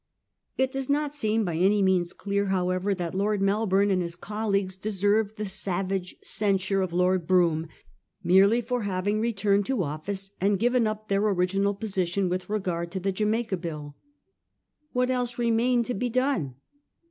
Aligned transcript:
It 0.57 0.71
does 0.71 0.89
not 0.89 1.13
seem 1.13 1.45
by 1.45 1.57
any 1.57 1.83
means 1.83 2.11
clear, 2.11 2.47
however, 2.47 2.95
that 2.95 3.13
Lord 3.13 3.39
Melbourne 3.39 3.91
and 3.91 4.01
his 4.01 4.15
colleagues 4.15 4.75
deserved 4.75 5.35
the 5.37 5.45
savage 5.45 6.15
censure 6.23 6.81
of 6.81 6.91
Lord 6.91 7.27
Brougham 7.27 7.67
merely 8.23 8.61
for 8.61 8.81
having 8.81 9.19
returned 9.19 9.67
to 9.67 9.83
office 9.83 10.31
and 10.41 10.57
given 10.57 10.87
up 10.87 11.07
their 11.07 11.21
original 11.23 11.75
position 11.75 12.29
with 12.29 12.49
regard 12.49 12.91
to 12.93 12.99
the 12.99 13.11
Jamaica 13.11 13.57
Bill. 13.57 13.95
What 14.91 15.11
else 15.11 15.37
remained 15.37 15.85
to 15.85 15.93
be 15.93 16.09
done 16.09 16.55